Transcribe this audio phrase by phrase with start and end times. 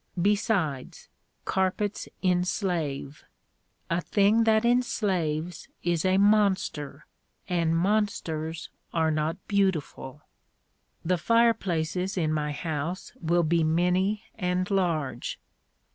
[0.19, 1.09] Besides,
[1.45, 3.23] carpets enslave.
[3.87, 7.05] A thing that enslaves is a monster,
[7.47, 10.23] and monsters are not beautiful.
[11.05, 15.39] The fireplaces in my house will be many and large.